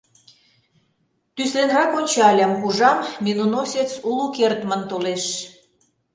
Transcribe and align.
Тӱсленрак 1.35 1.91
ончальым, 1.99 2.51
ужам— 2.65 2.97
миноносец 3.25 3.91
уло 4.09 4.25
кертмын 4.35 4.81
толеш. 4.89 5.23